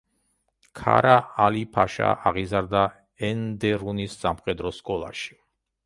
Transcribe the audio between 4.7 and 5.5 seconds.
სკოლაში.